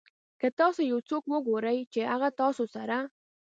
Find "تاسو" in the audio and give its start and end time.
0.59-0.81